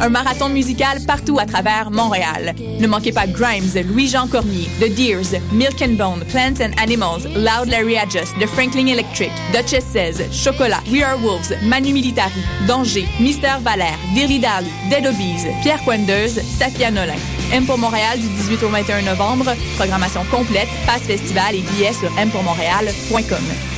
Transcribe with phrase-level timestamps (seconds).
[0.00, 2.54] un marathon musical partout à travers Montréal.
[2.78, 7.68] Ne manquez pas Grimes, Louis-Jean Cormier, The Deers, Milk and Bone, Plants and Animals, Loud
[7.68, 13.58] Larry Adjust, The Franklin Electric, Duchess 16, Chocolat, We Are Wolves, Manu Militari, Danger, Mister
[13.62, 17.18] Valère, Dilly Dally, Dead Obies, Pierre Coindeuse, Safia Nolin.
[17.52, 19.54] M pour Montréal du 18 au 21 novembre.
[19.76, 23.77] Programmation complète, passe festival et billets sur mpourmontréal.com.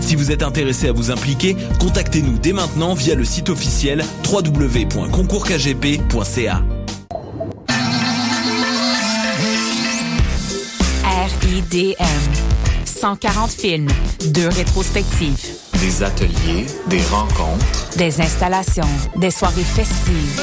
[0.00, 6.62] Si vous êtes intéressé à vous impliquer, contactez-nous dès maintenant via le site officiel www.concourskgp.ca.
[11.42, 12.04] RIDM.
[12.84, 13.88] 140 films,
[14.34, 15.38] deux rétrospectives,
[15.80, 20.40] Des ateliers, des rencontres des installations, des soirées festives,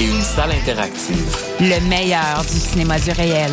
[0.00, 1.36] et une salle interactive.
[1.60, 3.52] le meilleur du cinéma du réel.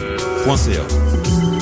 [0.45, 1.60] www.radiocultura.cl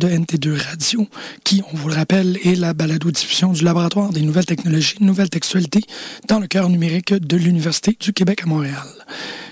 [0.00, 1.06] de NT2 Radio,
[1.44, 5.82] qui, on vous le rappelle, est la balado-diffusion du Laboratoire des nouvelles technologies, nouvelles textualités,
[6.26, 8.86] dans le cœur numérique de l'Université du Québec à Montréal.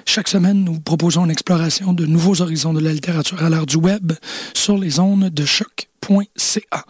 [0.07, 3.77] Chaque semaine, nous proposons une exploration de nouveaux horizons de la littérature à l'heure du
[3.77, 4.13] web
[4.55, 6.85] sur les ondes de choc.ca.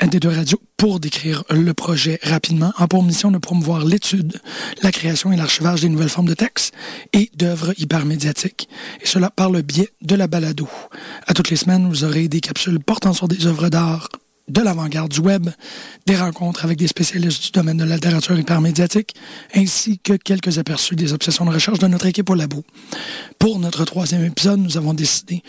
[0.00, 4.40] NT2 Radio pour décrire le projet rapidement, a pour mission de promouvoir l'étude,
[4.82, 6.72] la création et l'archivage des nouvelles formes de texte
[7.12, 8.68] et d'œuvres hypermédiatiques,
[9.02, 10.68] et cela par le biais de la balado.
[11.26, 14.08] À toutes les semaines, vous aurez des capsules portant sur des œuvres d'art
[14.50, 15.48] de l'avant-garde du web,
[16.06, 19.14] des rencontres avec des spécialistes du domaine de la littérature hypermédiatique,
[19.54, 22.64] ainsi que quelques aperçus des obsessions de recherche de notre équipe au labo.
[23.38, 25.42] Pour notre troisième épisode, nous avons décidé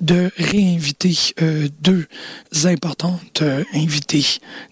[0.00, 2.06] de réinviter euh, deux
[2.64, 4.24] importantes euh, invités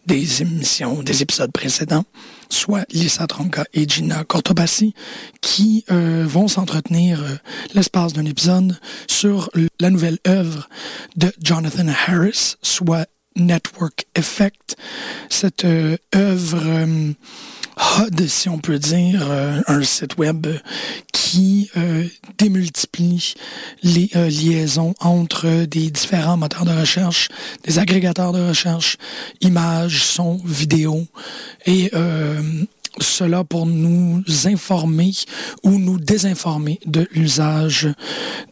[0.07, 2.05] des émissions, des épisodes précédents,
[2.49, 4.95] soit Lisa Tronca et Gina Cortobassi,
[5.41, 7.37] qui euh, vont s'entretenir euh,
[7.75, 10.69] l'espace d'un épisode sur la nouvelle œuvre
[11.17, 14.77] de Jonathan Harris, soit Network Effect,
[15.29, 17.13] cette euh, œuvre euh,
[17.99, 20.47] HUD, si on peut dire, euh, un site web
[21.13, 21.71] qui
[22.39, 23.35] démultiplie
[23.83, 27.29] les liaisons entre des différents moteurs de recherche,
[27.65, 28.97] des agrégateurs de recherche,
[29.41, 31.07] images, sons, vidéos,
[31.67, 31.91] et
[32.99, 35.13] cela pour nous informer
[35.63, 37.89] ou nous désinformer de l'usage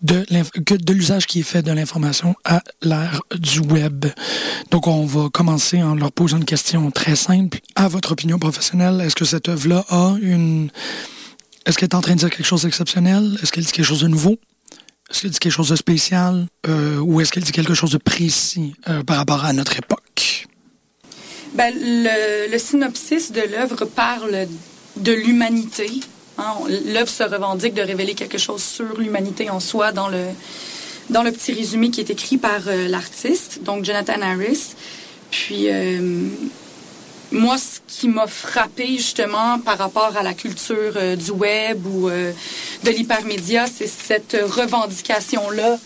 [0.02, 4.06] de l'usage qui est fait de l'information à l'ère du web.
[4.70, 7.58] Donc on va commencer en leur posant une question très simple.
[7.74, 10.70] À votre opinion professionnelle, est-ce que cette œuvre-là a une
[11.66, 13.38] est-ce qu'elle est en train de dire quelque chose d'exceptionnel?
[13.42, 14.38] Est-ce qu'elle dit quelque chose de nouveau?
[15.10, 16.46] Est-ce qu'elle dit quelque chose de spécial?
[16.66, 20.03] Euh, ou est-ce qu'elle dit quelque chose de précis euh, par rapport à notre époque?
[21.54, 24.48] Ben, le, synopsis de l'œuvre parle
[24.96, 25.88] de l'humanité.
[26.36, 26.54] hein.
[26.86, 30.24] L'œuvre se revendique de révéler quelque chose sur l'humanité en soi dans le,
[31.10, 34.74] dans le petit résumé qui est écrit par euh, l'artiste, donc Jonathan Harris.
[35.30, 36.28] Puis, euh,
[37.30, 42.10] moi, ce qui m'a frappé justement par rapport à la culture euh, du web ou
[42.10, 45.78] de l'hypermédia, c'est cette revendication-là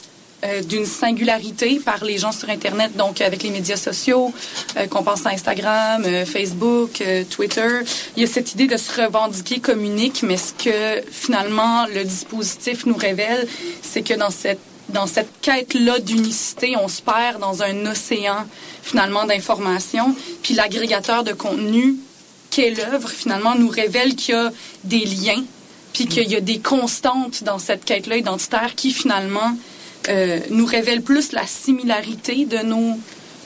[0.45, 4.33] euh, d'une singularité par les gens sur Internet, donc avec les médias sociaux,
[4.77, 7.81] euh, qu'on pense à Instagram, euh, Facebook, Twitter.
[8.17, 12.05] Il y a cette idée de se revendiquer comme unique, mais ce que finalement le
[12.05, 13.49] dispositif nous révèle,
[13.83, 18.47] c'est que dans cette dans cette quête-là d'unicité, on se perd dans un océan
[18.83, 20.15] finalement d'informations.
[20.43, 21.97] Puis l'agrégateur de contenu
[22.51, 24.53] qu'est l'œuvre finalement nous révèle qu'il y a
[24.85, 25.45] des liens,
[25.93, 29.57] puis qu'il y a des constantes dans cette quête-là identitaire qui finalement
[30.09, 32.99] euh, nous révèle plus la similarité de nos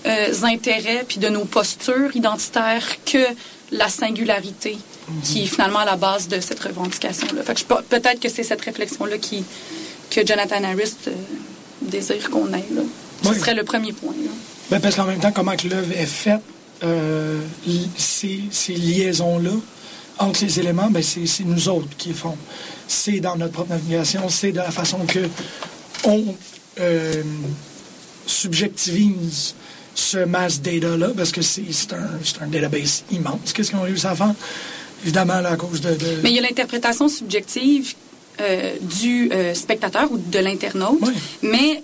[0.06, 3.24] euh, intérêts puis de nos postures identitaires que
[3.70, 4.76] la singularité
[5.24, 7.42] qui est finalement à la base de cette revendication-là.
[7.42, 9.44] Fait que je pe- peut-être que c'est cette réflexion-là qui
[10.10, 11.10] que Jonathan Harris euh,
[11.82, 12.64] désire qu'on ait.
[12.74, 12.82] Là.
[13.24, 13.38] Ce Oui.
[13.38, 14.14] serait le premier point.
[14.70, 16.40] Ben, parce qu'en même temps, comment que l'œuvre est faite,
[17.66, 19.50] li- ces, ces liaisons-là
[20.18, 22.36] entre les éléments, ben, c'est c'est nous autres qui les font.
[22.86, 25.20] C'est dans notre propre navigation, c'est de la façon que
[26.04, 26.34] on
[26.80, 27.22] euh,
[28.26, 29.54] subjectivise
[29.94, 33.52] ce mass data-là, parce que c'est un, un database immense.
[33.52, 34.34] Qu'est-ce qu'on a réussi à faire?
[35.02, 35.90] Évidemment, là, à cause de...
[35.94, 37.94] de- Mais il y a l'interprétation subjective
[38.40, 41.12] euh, du euh, spectateur ou de l'internaute, Oui.
[41.42, 41.82] mais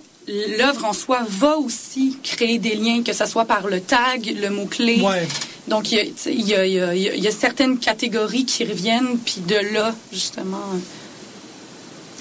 [0.57, 4.49] l'œuvre en soi va aussi créer des liens, que ce soit par le tag, le
[4.49, 5.01] mot-clé.
[5.01, 5.27] Ouais.
[5.67, 9.93] Donc, y a- y a- il y a certaines catégories qui reviennent, puis de là,
[10.11, 10.57] justement,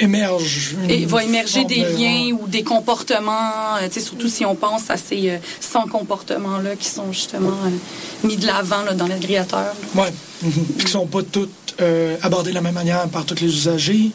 [0.00, 0.76] émerge.
[0.88, 4.96] et va émerger des de- liens ou des comportements, euh, surtout si on pense à
[4.96, 9.74] ces euh, 100 comportements-là qui sont justement euh, mis de l'avant là, dans l'agrégateur.
[9.94, 10.52] Mhm.
[10.76, 11.50] Puis qui sont pas toutes
[11.80, 14.10] euh, abordées de la même manière par tous les usagers.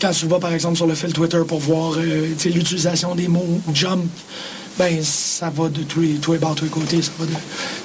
[0.00, 3.60] Quand tu vas, par exemple, sur le fil Twitter pour voir euh, l'utilisation des mots
[3.74, 4.04] jump,
[4.78, 7.32] ben ça va de tous les, tous les bords, tous les côtés, ça va de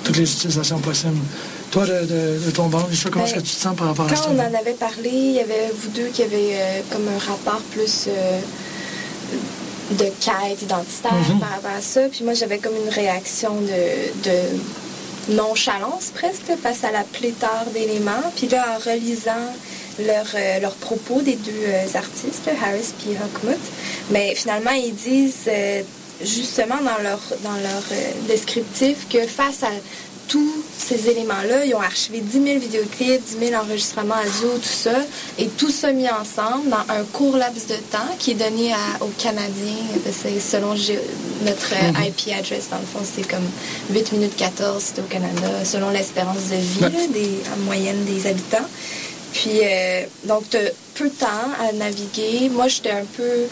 [0.04, 1.18] toutes les utilisations possibles.
[1.76, 3.88] Toi, de, de, de ton bord, Michel, comment Ben, est-ce que tu te sens par
[3.88, 4.30] rapport à Quand ça?
[4.32, 7.60] on en avait parlé, il y avait vous deux qui avaient euh, comme un rapport
[7.72, 8.40] plus euh,
[9.92, 11.40] de quête identitaire Mhm.
[11.42, 12.04] par rapport à ça.
[12.10, 18.24] Puis moi, j'avais comme une réaction de, de nonchalance presque face à la pléthore d'éléments.
[18.38, 19.46] Puis là, en relisant
[20.00, 23.60] leurs euh, leurs propos des deux artistes, Harris et Hockmuth,
[24.12, 25.50] mais finalement, ils disent
[26.24, 29.72] justement dans leur, dans leur euh, descriptif que face à
[30.28, 34.94] tous ces éléments-là, ils ont archivé 10 000 vidéoclips, 10 000 enregistrements audio, tout ça,
[35.38, 39.04] et tout ça mis ensemble dans un court laps de temps qui est donné à-
[39.04, 43.48] aux Canadiens, que c'est selon notre euh, IP address, dans le fond, c'est comme
[43.92, 48.28] 8 minutes 14, c'est au Canada, selon l'espérance de vie là, des, en moyenne des
[48.28, 48.68] habitants.
[49.34, 50.58] Puis, euh, donc, tu
[50.94, 51.28] peu de temps
[51.60, 52.50] à naviguer.
[52.50, 53.48] Moi, j'étais un peu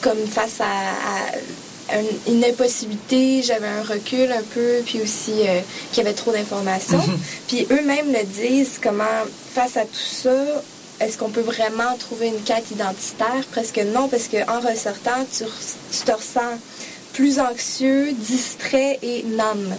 [0.00, 1.32] comme face à, à
[1.92, 5.60] une, une impossibilité, j'avais un recul un peu, puis aussi euh,
[5.92, 7.02] qu'il y avait trop d'informations.
[7.48, 9.04] Puis eux-mêmes le disent, comment,
[9.54, 10.34] face à tout ça,
[11.00, 13.44] est-ce qu'on peut vraiment trouver une quête identitaire?
[13.52, 16.58] Presque non, parce qu'en ressortant, tu, tu te ressens
[17.12, 19.72] plus anxieux, distrait et numb.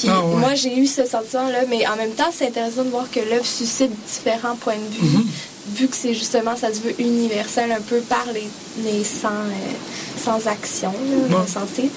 [0.00, 0.34] Puis Ah ouais.
[0.36, 3.44] moi, j'ai eu ce sentiment-là, mais en même temps, c'est intéressant de voir que l'œuvre
[3.44, 5.26] suscite différents points de vue, Mhm.
[5.74, 8.48] vu que c'est justement, ça se veut universel un peu par les,
[8.82, 11.42] les sans, euh, sans action, là, Ouais.
[11.42, 11.90] insensés.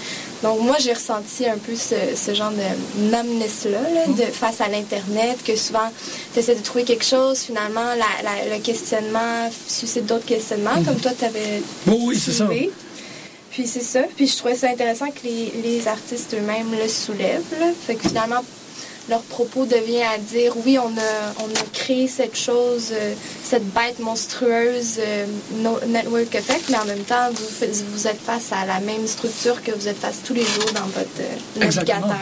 [0.43, 4.15] Donc moi, j'ai ressenti un peu ce, ce genre de numbness-là, là, Mhm.
[4.15, 5.89] de, face à l'Internet, que souvent,
[6.33, 10.97] tu essaies de trouver quelque chose, finalement, la- la- le questionnement suscite d'autres questionnements, comme
[10.99, 12.03] toi, tu avais Bon, Mhm.
[12.07, 12.47] oui, c'est ça.
[13.53, 14.01] Puis c'est ça.
[14.15, 17.41] Puis je trouvais ça intéressant que les, les artistes eux-mêmes le soulèvent.
[17.59, 17.67] là.
[17.87, 18.43] Fait que finalement,
[19.09, 23.13] leur propos devient à dire oui, on a, on a créé cette chose, euh,
[23.43, 25.25] cette bête monstrueuse, euh,
[25.57, 29.61] no- Network Effect, mais en même temps, vous, vous êtes face à la même structure
[29.61, 32.07] que vous êtes face tous les jours dans votre euh, navigateur.
[32.09, 32.15] là.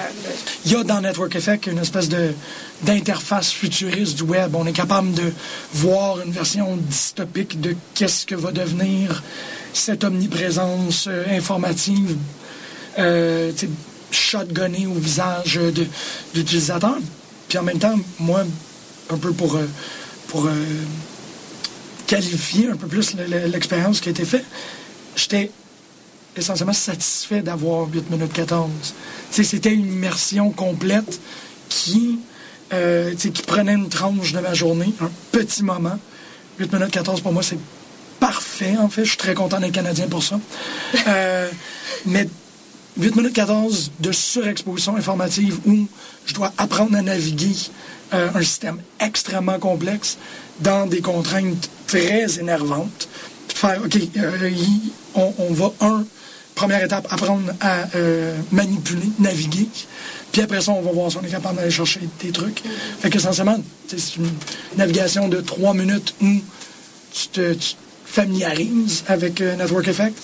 [0.65, 2.33] Il y a dans Network Effect une espèce de
[2.81, 4.55] d'interface futuriste du web.
[4.55, 5.31] On est capable de
[5.71, 9.21] voir une version dystopique de qu'est-ce que va devenir
[9.73, 12.15] cette omniprésence euh, informative
[12.99, 13.51] euh,
[14.11, 15.85] shotgunnée au visage de-
[16.33, 16.97] d'utilisateurs.
[17.47, 18.43] Puis en même temps, moi,
[19.09, 19.67] un peu pour, euh,
[20.27, 20.51] pour euh,
[22.07, 24.45] qualifier un peu plus le- le- l'expérience qui a été faite,
[25.15, 25.51] j'étais
[26.35, 28.69] essentiellement satisfait d'avoir 8 minutes 14.
[29.31, 31.19] Tu sais, C'était une immersion complète
[31.69, 32.19] qui,
[33.17, 35.99] qui prenait une tranche de ma journée, un petit moment.
[36.59, 37.57] 8 minutes 14 pour moi, c'est
[38.21, 39.03] parfait, en fait.
[39.03, 40.39] Je suis très content d'être Canadien pour ça.
[41.07, 41.49] Euh,
[42.05, 42.29] mais
[42.97, 45.87] 8 minutes 14 de surexposition informative où
[46.25, 47.55] je dois apprendre à naviguer
[48.13, 50.17] euh, un système extrêmement complexe
[50.59, 53.09] dans des contraintes très énervantes.
[53.49, 54.51] Faire, OK, euh,
[55.15, 56.05] on, va, un,
[56.53, 57.85] première étape, apprendre à
[58.51, 59.67] manipuler, naviguer.
[60.31, 62.61] Puis après ça, on va voir si on est capable d'aller chercher des trucs.
[62.99, 64.31] Fait qu'essentiellement, c'est une
[64.77, 66.39] navigation de trois minutes où
[67.13, 67.55] tu te,
[68.11, 70.17] te familiarises avec euh, Network Effect.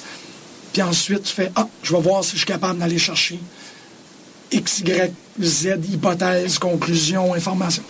[0.74, 3.40] Puis ensuite, tu fais Ah, je vais voir si je suis capable d'aller chercher
[4.52, 7.84] X, Y, Z, hypothèse, conclusion, information.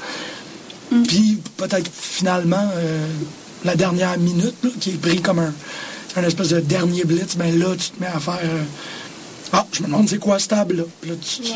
[1.07, 3.07] Puis peut-être finalement, euh,
[3.65, 5.53] la dernière minute, là, qui est pris comme un,
[6.15, 8.63] un espèce de dernier blitz, ben là, tu te mets à faire euh,
[9.51, 10.83] Ah, je me demande c'est quoi ce table là.
[11.01, 11.51] Puis là, tu, tu-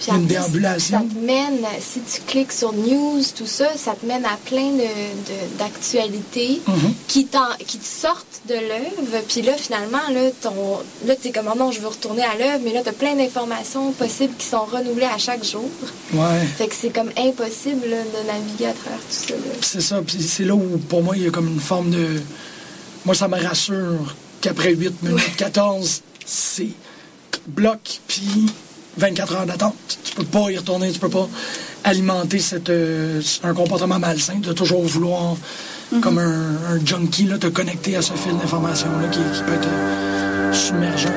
[0.00, 0.98] Puis Une déambulation.
[0.98, 4.70] Ça te mène, si tu cliques sur news, tout ça, ça te mène à plein
[4.72, 6.94] de, de- d'actualités Mhm.
[7.08, 7.36] qui, te
[7.82, 9.22] sortent de l'œuvre.
[9.28, 10.52] Puis là, finalement, là, ton,
[11.06, 12.92] là tu es comme, oh non, je veux retourner à l'œuvre, mais là, tu as
[12.92, 15.68] plein d'informations possibles qui sont renouvelées à chaque jour.
[16.12, 16.46] Ouais.
[16.58, 19.34] Fait que c'est comme impossible là, de naviguer à travers tout ça.
[19.62, 20.02] C'est ça.
[20.06, 22.20] Puis c'est là où, pour moi, il y a comme une forme de.
[23.04, 26.68] Moi, ça me rassure qu'après 8 minutes 14, c'est
[27.46, 28.46] bloc, puis
[28.98, 29.74] 24 heures d'attente.
[30.04, 31.28] Tu peux pas y retourner, tu peux pas
[31.84, 35.36] alimenter cette, euh, un comportement malsain de toujours vouloir,
[36.00, 39.68] comme un, un junkie, là, te connecter à ce fil d'information-là qui, qui peut être
[39.68, 41.08] euh, submergent.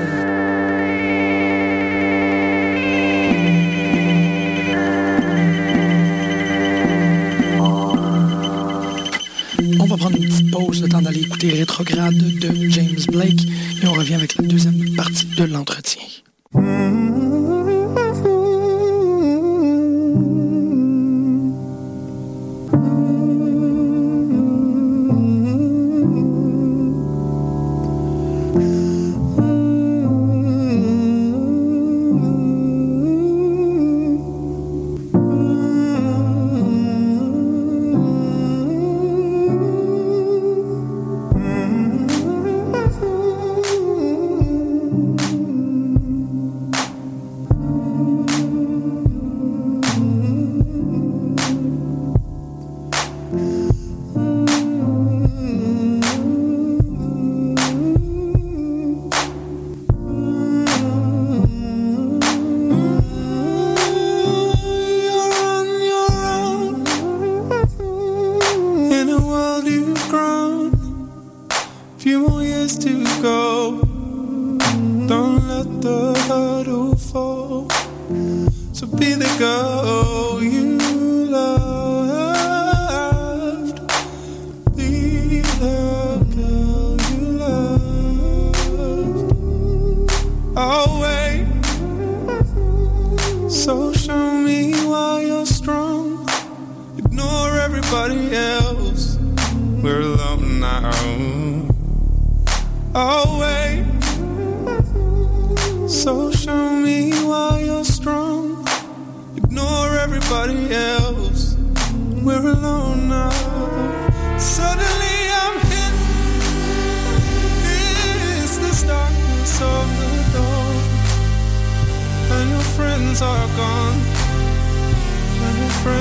[9.80, 13.42] On va prendre une petite pause, le temps d'aller écouter Rétrograde de James Blake
[13.82, 16.09] et on revient avec la deuxième partie de l'entretien.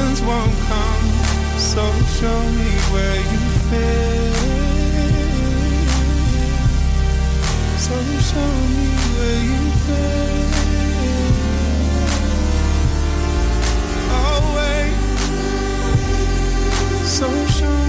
[0.09, 1.07] Friends won't come.
[1.59, 1.83] So
[2.19, 4.35] show me where you fit.
[7.79, 7.95] So
[8.31, 10.47] show me where you fit.
[14.55, 14.95] Wait.
[17.05, 17.88] So show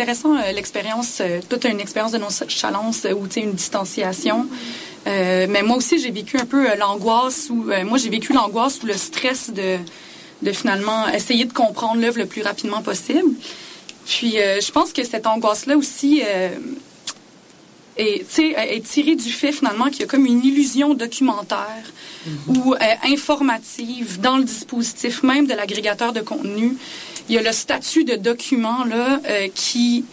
[0.00, 4.46] intéressant euh, l'expérience, euh, toute une expérience de nonchalance euh, ou une distanciation.
[5.06, 8.94] Mais moi aussi j'ai vécu un peu l'angoisse ou moi j'ai vécu l'angoisse ou le
[8.94, 13.30] stress de finalement essayer de comprendre l'œuvre le plus rapidement possible.
[14.04, 16.22] Puis je pense que cette angoisse là aussi
[18.00, 21.84] est, est tirée du fait finalement qu'il y a comme une illusion documentaire
[22.48, 26.76] ou euh, informative dans le dispositif même de l'agrégateur de contenu.
[27.28, 30.04] Il y a le statut de document là euh, qui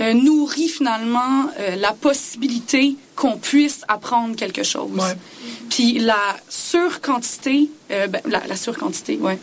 [0.00, 4.90] euh, nourrit finalement la possibilité qu'on puisse apprendre quelque chose.
[4.92, 5.14] Ouais.
[5.70, 9.38] Puis la surquantité, ben, la, la surquantité, ouais,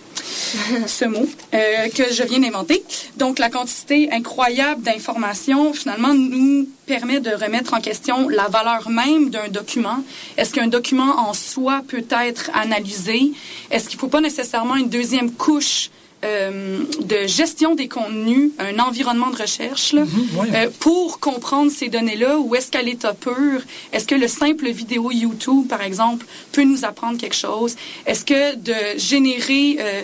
[0.88, 2.84] ce mot euh, que je viens d'inventer.
[3.18, 9.30] Donc la quantité incroyable d'informations finalement nous permet de remettre en question la valeur même
[9.30, 10.04] d'un document.
[10.38, 13.32] Est-ce qu'un document en soi peut être analysé?
[13.72, 15.90] Est-ce qu'il ne faut pas nécessairement une deuxième couche
[16.26, 20.48] euh, de gestion des contenus, un environnement de recherche là, ouais.
[20.54, 23.62] euh, pour comprendre ces données-là, ou est-ce qu'à l'état pur,
[23.94, 27.76] est-ce que le simple vidéo YouTube, par exemple, peut nous apprendre quelque chose?
[28.06, 30.04] Est-ce que de générer euh,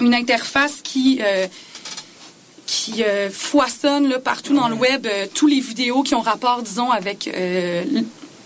[0.00, 1.20] une interface qui...
[2.66, 6.62] qui euh, foisonne là, partout dans le web euh, tous les vidéos qui ont rapport,
[6.62, 7.84] disons, avec euh,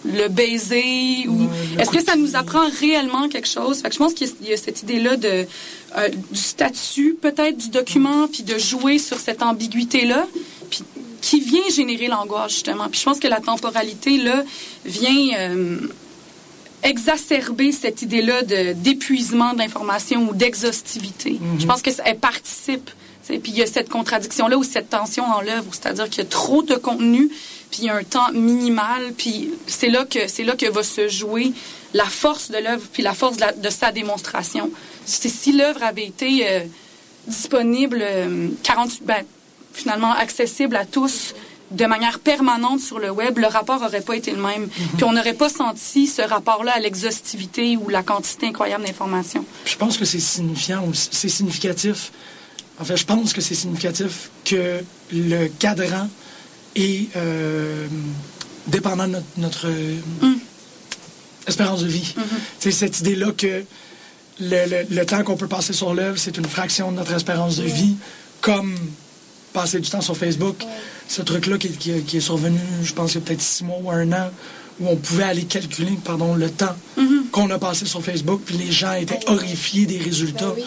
[0.05, 1.49] le baiser ou Ouais,
[1.83, 3.81] est-ce que ça nous apprend réellement quelque chose?
[3.81, 5.47] Fait que je pense qu'il y a- cette idée là de
[5.97, 10.27] euh, du statut peut-être du document puis de jouer sur cette ambiguïté là
[10.71, 10.83] puis
[11.21, 14.45] qui vient générer l'angoisse justement puis je pense que la temporalité là
[14.85, 15.79] vient euh,
[16.83, 21.39] exacerber cette idée-là de d'épuisement de l'information ou d'exhaustivité.
[21.59, 22.91] Je pense que ça- elle participe.
[23.25, 26.27] sais, Puis il y a cette contradiction-là ou cette tension dans l'œuvre, c'est-à-dire qu'il y
[26.27, 27.29] a trop de contenu,
[27.71, 31.53] puis un temps minimal, puis c'est là que c'est là que va se jouer
[31.95, 34.71] la force de l'œuvre, puis la force de, la- de sa démonstration.
[35.07, 36.61] Si, si l'œuvre avait été euh,
[37.27, 39.25] disponible euh, 48, ben,
[39.73, 41.35] finalement accessible à tous
[41.71, 44.69] de manière permanente sur le web, le rapport n'aurait pas été le même.
[44.69, 49.45] Puis on n'aurait pas senti ce rapport-là à l'exhaustivité ou la quantité incroyable d'informations.
[49.67, 52.11] Je pense que c'est signifiant, aussi- c'est significatif.
[52.81, 54.83] En fait, je pense que c'est significatif que
[55.13, 56.09] le cadran
[56.77, 57.87] est euh,
[58.67, 59.97] dépendant de notre, notre, euh,
[61.47, 62.15] espérance de vie.
[62.59, 63.65] C'est cette idée-là que
[64.41, 67.57] le, le- le temps qu'on peut passer sur l'œuvre, c'est une fraction de notre espérance
[67.57, 67.97] de vie,
[68.41, 68.75] comme
[69.53, 70.63] passer du temps sur Facebook.
[71.09, 73.79] Ce truc-là qui, qui- qui est survenu, je pense, il y a peut-être six mois
[73.83, 74.31] ou un an,
[74.81, 76.77] où on pouvait aller calculer pardon, le temps
[77.33, 80.47] qu'on a passé sur Facebook, puis les gens étaient horrifiés des résultats.
[80.47, 80.65] Ben oui.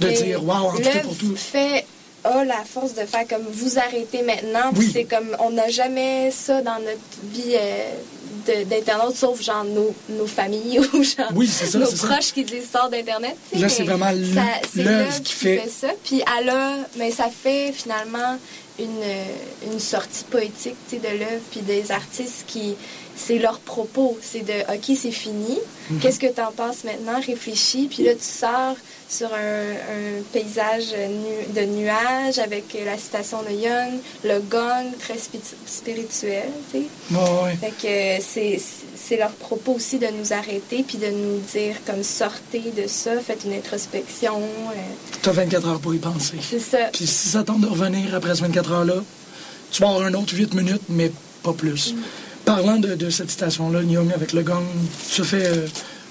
[0.00, 1.36] De Mais dire, waouh, en tout cas pour tout.
[1.36, 1.86] fait
[2.24, 4.70] a la force de faire comme vous arrêtez maintenant.
[4.76, 4.90] Oui.
[4.92, 6.98] C'est comme on n'a jamais ça dans notre
[7.32, 12.06] vie euh, d'internaute, sauf genre nos, nos familles ou genre Oui, c'est ça, nos ça.
[12.06, 13.36] proches qui disent sort d'internet.
[13.56, 15.88] Là, c'est vraiment l'œuvre qui fait- ça.
[16.04, 18.38] Puis elle a, mais ça fait finalement
[18.78, 22.74] une, une sortie poétique de l'œuvre puis des artistes qui
[23.16, 25.58] c'est leur propos, c'est de OK, c'est fini.
[25.90, 25.98] Mhm.
[26.00, 27.20] Qu'est-ce que tu en penses maintenant?
[27.24, 28.76] Réfléchis, puis là tu sors
[29.08, 35.14] sur un, un paysage nu- de nuages avec la citation de Young, le gong très
[35.14, 37.14] spi- spirituel, tu sais.
[37.14, 37.56] Ouais, ouais.
[37.60, 38.58] Fait que
[38.96, 43.12] c'est leur propos aussi de nous arrêter puis de nous dire comme sortez de ça,
[43.20, 44.36] faites une introspection.
[44.38, 44.74] euh,
[45.22, 46.36] T'as 24 heures pour y penser.
[46.40, 46.78] c'est ça.
[46.92, 48.96] Puis si ça tente de revenir après ces 24 heures-là,
[49.70, 51.94] tu vas avoir un autre 8 minutes, mais pas plus.
[52.44, 54.64] Parlant de, de cette citation-là, Young avec le gong,
[55.10, 55.66] tu as fait euh,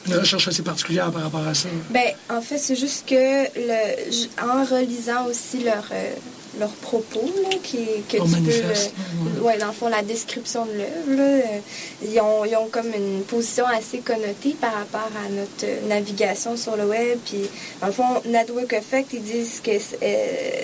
[0.07, 1.69] une recherche assez particulière par rapport à ça?
[1.91, 3.13] Ben, en fait, c'est juste que
[3.55, 6.11] le, en relisant aussi leur, euh,
[6.59, 8.51] leurs propos, là, qui, que tu peux.
[8.51, 9.57] euh, ouais.
[9.59, 11.59] dans le fond, la description de l'œuvre, euh,
[12.03, 16.75] ils, ont, ils ont comme une position assez connotée par rapport à notre navigation sur
[16.75, 17.19] le web.
[17.25, 17.43] Puis,
[17.79, 19.71] dans le fond, Network Effect, ils disent que.
[19.71, 20.63] euh,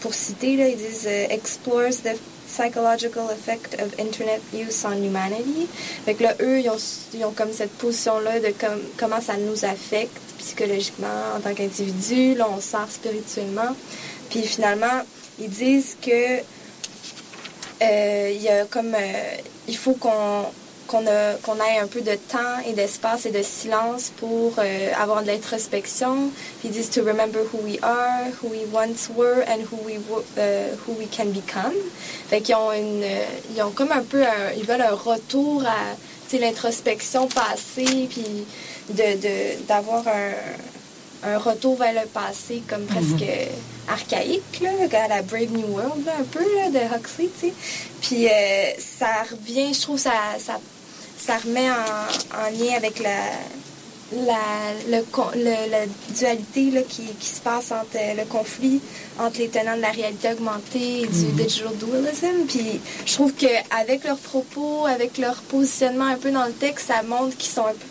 [0.00, 2.14] pour citer, là, ils disent explores the
[2.48, 5.68] psychological effect of internet use on humanity.
[6.04, 6.76] Fait que là, eux, ils ont,
[7.14, 12.34] ils ont comme cette position-là de comme, comment ça nous affecte psychologiquement en tant qu'individu.
[12.34, 13.76] Là, on sort spirituellement.
[14.30, 15.02] Puis finalement,
[15.38, 16.38] ils disent que
[17.82, 19.36] euh, il y a comme euh,
[19.68, 20.44] il faut qu'on
[20.88, 25.28] qu'on ait un peu de temps et d'espace et de silence pour euh, avoir de
[25.28, 26.30] l'introspection.
[26.64, 29.98] Ils disent to remember who we are, who we once were, and who we
[30.38, 31.74] euh, who we can become.
[32.30, 33.24] Fait qu'ils ont une, euh,
[33.54, 35.94] ils ont comme un peu, un- ils veulent un retour à
[36.38, 38.44] l'introspection passée, puis
[38.90, 40.32] de de- d'avoir un
[41.24, 43.24] un retour vers le passé comme presque
[43.88, 44.70] archaïque, là,
[45.04, 47.54] à la Brave New World, là, un peu, là, de Huxley, tu sais.
[48.00, 50.60] Puis euh, ça revient, je trouve, ça, ça,
[51.18, 53.18] ça remet en, en lien avec la,
[54.12, 54.38] la,
[54.98, 58.80] le, con- le- la dualité là, qui, qui se passe entre euh, le conflit
[59.18, 62.46] entre les tenants de la réalité augmentée et du digital dualism.
[62.46, 67.02] Puis je trouve qu'avec leurs propos, avec leur positionnement un peu dans le texte, ça
[67.02, 67.86] montre qu'ils sont un peu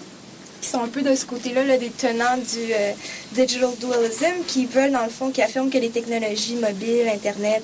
[0.60, 2.92] qui sont un peu de ce côté-là, là, des tenants du euh,
[3.34, 7.62] digital dualism, qui veulent, dans le fond, qui affirment que les technologies mobiles, Internet,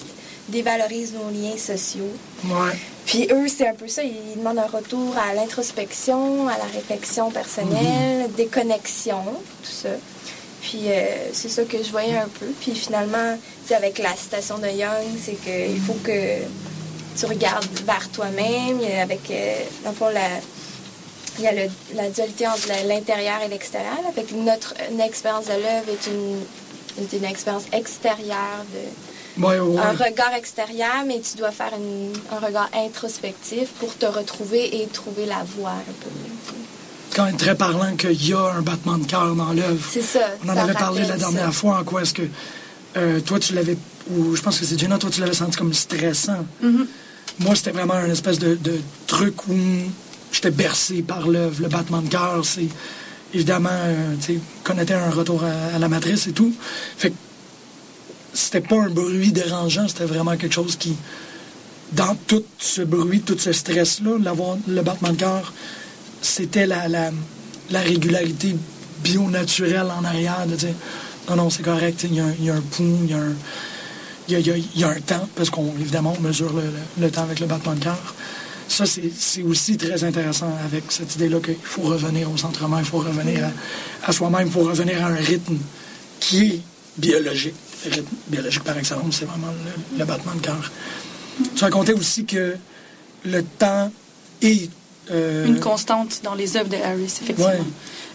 [0.50, 2.12] dévalorisent nos liens sociaux.
[2.46, 2.74] Ouais.
[3.06, 4.02] Puis eux, c'est un peu ça.
[4.04, 9.24] Ils demandent un retour à l'introspection, à la réflexion personnelle, des connexions,
[9.64, 9.90] tout ça.
[10.62, 12.46] Puis euh, c'est ça que je voyais un peu.
[12.62, 13.38] Puis finalement,
[13.76, 16.38] avec la citation de Young, c'est qu'il faut que
[17.18, 18.80] tu regardes vers toi-même.
[18.82, 20.22] Il y a Avec, euh, dans le fond, la,
[21.40, 23.98] il y a le- la dualité entre l'intérieur et l'extérieur.
[24.16, 28.80] que notre une expérience de l'œuvre est une, une expérience extérieure de,
[29.38, 34.06] Ouais, ouais, un regard extérieur, mais tu dois faire une- un regard introspectif pour te
[34.06, 36.10] retrouver et trouver la voie un peu.
[37.10, 39.88] C'est quand même très parlant qu'il y a un battement de cœur dans l'œuvre.
[39.92, 40.20] C'est ça.
[40.46, 41.52] On en ça avait parlé la dernière ça.
[41.52, 42.24] fois, en quoi est-ce que
[42.98, 43.78] euh, toi tu l'avais,
[44.12, 46.46] ou je pense que c'est Jenna, toi tu l'avais senti comme stressant.
[46.64, 46.86] Mm-hmm.
[47.40, 49.56] Moi c'était vraiment un espèce de, de truc où
[50.32, 52.68] j'étais bercé par l'œuvre, le battement de cœur, c'est
[53.34, 56.54] évidemment, euh, tu sais, connaître un retour à, à la matrice et tout.
[56.98, 57.16] Fait que
[58.34, 60.96] c'était pas un bruit dérangeant, c'était vraiment quelque chose qui,
[61.92, 64.18] dans tout ce bruit, tout ce stress-là,
[64.68, 65.54] le battement de cœur,
[66.22, 67.12] c'était la, la,
[67.70, 68.56] la régularité
[69.04, 70.74] bio-naturelle en arrière de dire
[71.30, 73.14] non, non, c'est correct, il y, a un- il y a un pouls, il y
[73.14, 73.34] a un.
[74.30, 76.64] Y y a- un temps, parce qu'on évidemment on mesure le,
[77.02, 78.16] le- temps avec le battement de cœur.
[78.70, 82.86] Ça, c'est c'est aussi très intéressant avec cette idée-là qu'il faut revenir au centrement, il
[82.86, 85.58] faut revenir à, à soi-même, il faut revenir à un rythme
[86.22, 86.62] qui est
[86.98, 87.54] biologique.
[88.28, 89.48] Biologique par excellence, c'est vraiment
[89.92, 90.72] le, le battement de cœur.
[91.56, 92.56] Tu racontais aussi que
[93.26, 93.92] le temps
[94.42, 94.70] est.
[95.12, 97.46] euh, Une constante dans les œuvres de Harris, effectivement.
[97.48, 97.60] Ouais.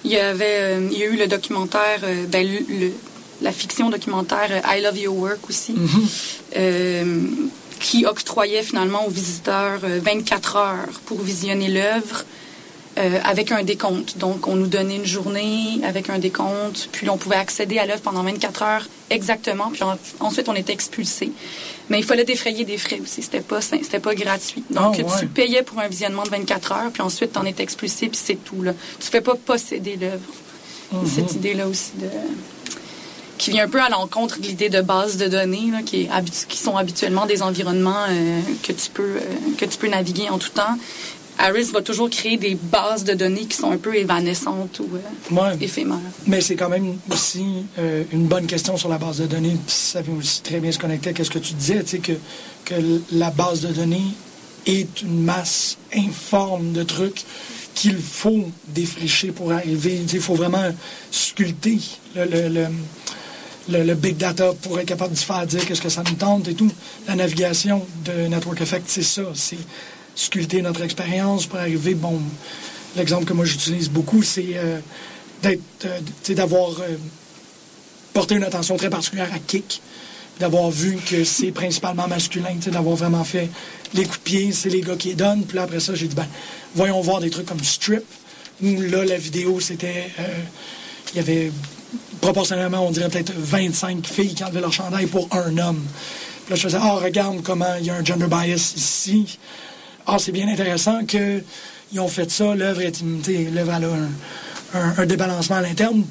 [0.05, 2.93] Il, y avait, euh, il y a eu le documentaire, euh, ben, le- le-
[3.43, 5.75] la fiction documentaire I Love Your Work aussi,
[6.57, 7.21] euh,
[7.81, 12.25] qui octroyait finalement aux visiteurs euh, 24 heures pour visionner l'œuvre.
[12.99, 14.19] Euh, avec un décompte.
[14.19, 18.03] Donc, on nous donnait une journée avec un décompte, puis on pouvait accéder à l'œuvre
[18.03, 21.33] pendant 24 heures exactement, puis en- ensuite on était expulsé.
[21.89, 24.63] Mais il fallait défrayer des frais aussi, c'était pas c'était pas gratuit.
[24.71, 25.21] Donc, Ah, ouais.
[25.21, 28.43] tu payais pour un visionnement de 24 heures, puis ensuite t'en étais expulsé, puis c'est
[28.45, 28.63] tout.
[28.63, 28.73] Là.
[29.01, 30.21] Tu fais pas posséder l'œuvre.
[30.93, 31.07] Mhm.
[31.07, 32.09] Cette idée-là aussi de
[33.39, 36.09] qui vient un peu à l'encontre de l'idée de base de données, là, qui, est
[36.09, 39.21] habitu- qui sont habituellement des environnements euh, que, tu peux, euh,
[39.57, 40.77] que tu peux naviguer en tout temps.
[41.39, 45.35] Harris va toujours créer des bases de données qui sont un peu évanescentes ou euh,
[45.35, 45.57] Ouais.
[45.61, 45.99] éphémères.
[46.27, 47.45] Mais c'est quand même aussi
[47.79, 49.57] euh, une bonne question sur la base de données.
[49.69, 52.13] Ça vient aussi très bien se connecter à ce que tu disais, tu sais, que,
[52.65, 52.75] que
[53.13, 54.03] la base de données
[54.67, 57.25] est une masse informe de trucs
[57.75, 60.01] qu'il faut défricher pour arriver.
[60.13, 60.65] Il faut vraiment
[61.13, 61.79] sculpter
[62.17, 62.67] le, le, le,
[63.71, 66.17] le- le big data pour être capable de se faire dire qu'est-ce que ça nous
[66.17, 66.71] tente et tout.
[67.07, 69.23] La navigation de Network Effect, c'est ça.
[69.35, 69.59] C'est
[70.19, 72.21] sculpter notre expérience pour arriver, bon,
[72.97, 74.81] l'exemple que moi j'utilise beaucoup, c'est euh,
[75.45, 75.55] euh,
[76.31, 76.97] d'avoir euh,
[78.13, 79.81] porté une attention très particulière à Kick,
[80.41, 83.49] d'avoir vu que c'est principalement masculin, d'avoir vraiment fait
[83.95, 85.45] les coups de pied, c'est les gars qui donnent.
[85.45, 86.27] Puis là, après ça, j'ai dit, ben,
[86.75, 88.05] voyons voir des trucs comme Strip,
[88.61, 90.11] où là, la vidéo, c'était.
[91.13, 91.53] il y avait
[92.21, 95.85] proportionnellement, on dirait peut-être 25 filles qui enlevaient leur chandail pour un homme.
[96.45, 99.39] Puis là, je faisais, ah, regarde comment il y a un gender bias ici.
[100.09, 101.43] Ah, c'est bien intéressant que
[101.93, 102.55] ils ont fait ça.
[102.55, 104.09] L'œuvre est, tu sais, l'œuvre a un,
[104.81, 106.05] un- un débalancement à l'interne.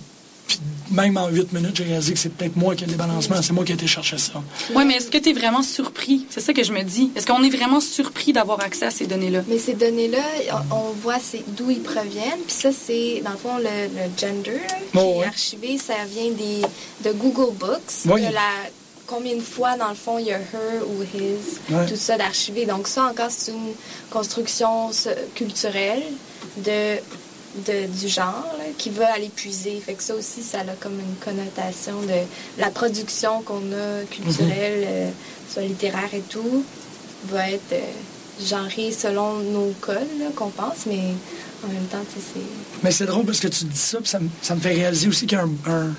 [0.48, 0.60] Puis
[0.92, 3.42] même en 8 minutes, j'ai réalisé que c'est peut-être moi qui ai le débalancement.
[3.42, 4.42] C'est moi qui ai été chercher ça.
[4.74, 6.26] Oui, mais est-ce que tu es vraiment surpris?
[6.30, 7.12] C'est ça que je me dis.
[7.18, 9.42] Est-ce qu'on est vraiment surpris d'avoir accès à ces données-là?
[9.50, 10.24] Mais ces données-là,
[10.72, 11.18] on, voit
[11.58, 12.40] d'où ils proviennent.
[12.48, 15.78] Puis ça, c'est, dans le fond, le, le gender là, qui Oh, est archivé.
[15.78, 16.62] Ça vient des,
[17.10, 18.06] de Google Books.
[18.06, 18.22] Oui.
[18.26, 18.50] De la,
[19.08, 21.86] combien de fois, dans le fond, il y a her ou his, Ouais.
[21.88, 22.66] tout ça d'archivé.
[22.66, 23.74] Donc ça, encore, c'est une
[24.12, 24.92] construction
[25.36, 26.04] culturelle
[26.58, 26.98] de,
[27.66, 29.82] de- du genre là, qui va aller puiser.
[29.86, 34.80] Fait que ça aussi, ça a comme une connotation de la production qu'on a culturelle,
[34.82, 34.88] Mhm.
[34.88, 35.10] euh,
[35.52, 36.64] soit littéraire et tout,
[37.26, 37.80] va être euh,
[38.46, 41.00] genrée selon nos codes qu'on pense, mais
[41.64, 42.42] en même temps, tu sais, c'est...
[42.84, 45.08] Mais c'est drôle parce que tu dis ça, puis ça, me- ça me fait réaliser
[45.08, 45.96] aussi qu'il y a un, un-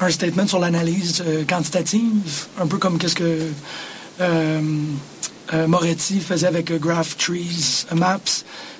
[0.00, 3.40] un statement sur l'analyse euh, quantitative, un peu comme qu'est-ce que
[4.20, 4.60] euh,
[5.54, 8.20] euh, Moretti faisait avec Graph Trees Maps.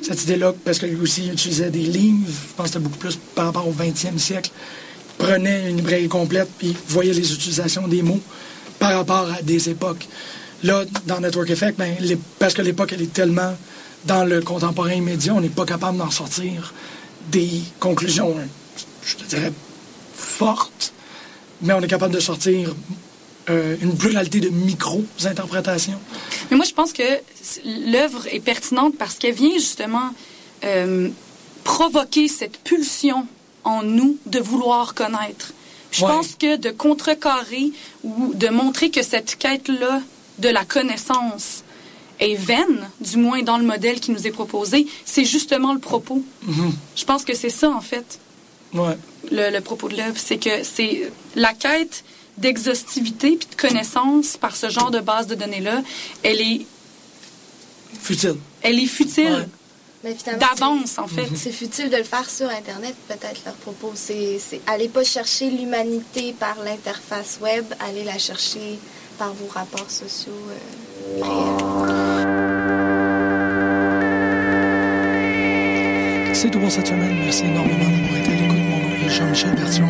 [0.03, 2.99] Cette idée-là, parce que lui aussi il utilisait des livres, je pense que c'était beaucoup
[2.99, 4.51] plus par rapport au 20e siècle.
[5.19, 8.21] Prenait une librairie complète, puis voyait les utilisations des mots
[8.79, 10.07] par rapport à des époques.
[10.63, 11.95] Là, dans Network Effect, ben,
[12.39, 13.55] parce que l'époque, elle est tellement
[14.05, 16.75] dans le contemporain immédiat, on n'est pas capable d'en sortir
[17.31, 18.35] des conclusions,
[19.05, 19.53] je te dirais,
[20.15, 20.93] fortes,
[21.63, 22.75] mais on est capable de sortir
[23.49, 25.99] euh, une pluralité de micro-interprétations.
[26.51, 27.03] Mais moi, je pense que
[27.65, 30.11] l'œuvre est pertinente parce qu'elle vient justement
[30.65, 31.09] euh,
[31.65, 33.27] provoquer cette pulsion
[33.65, 35.53] en nous de vouloir connaître.
[35.93, 36.11] Je Ouais.
[36.11, 37.73] pense que de contrecarrer
[38.05, 40.03] ou de montrer que cette quête-là
[40.39, 41.63] de la connaissance
[42.19, 46.23] est vaine, du moins dans le modèle qui nous est proposé, c'est justement le propos.
[46.47, 46.73] Mhm.
[46.97, 48.19] Je pense que c'est ça, en fait,
[48.75, 48.97] Ouais.
[49.31, 50.17] Le, le propos de l'œuvre.
[50.17, 52.05] C'est que c'est la quête
[52.39, 55.83] d'exhaustivité puis de connaissance par ce genre de base de données-là,
[56.23, 56.67] elle est,
[58.01, 58.37] Futile.
[58.63, 59.47] elle est futile
[60.05, 60.15] Ouais.
[60.39, 61.27] D'avance, en fait.
[61.35, 63.91] C'est futile de le faire sur Internet, peut-être leur propos.
[63.97, 68.79] C'est, c'est allez pas chercher l'humanité par l'interface web, allez la chercher
[69.19, 71.23] par vos rapports sociaux euh,
[76.27, 76.35] réels.
[76.35, 77.19] C'est tout pour cette semaine.
[77.25, 78.36] Merci énormément d'avoir été
[79.17, 79.89] Jean-Michel Bertillon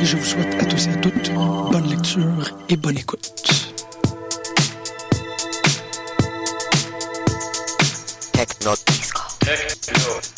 [0.00, 1.30] et je vous souhaite à tous et à toutes
[1.70, 3.32] bonne lecture et bonne écoute.
[8.32, 9.22] Techno Disco.
[9.38, 10.37] Techno